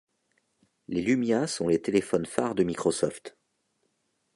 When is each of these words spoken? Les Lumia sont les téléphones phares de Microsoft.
Les 0.87 1.03
Lumia 1.03 1.45
sont 1.45 1.67
les 1.67 1.79
téléphones 1.79 2.25
phares 2.25 2.55
de 2.55 2.63
Microsoft. 2.63 3.37